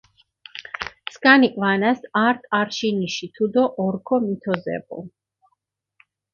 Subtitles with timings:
[1.13, 4.97] სქანი ჸვანას ართ არშინიში თუდო ორქო მითოზეპუ.